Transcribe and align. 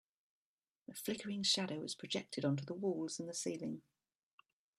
A 0.89 0.95
flickering 0.95 1.43
shadow 1.43 1.79
was 1.81 1.93
projected 1.93 2.43
onto 2.43 2.65
the 2.65 2.73
walls 2.73 3.19
and 3.19 3.29
the 3.29 3.35
ceiling. 3.35 3.83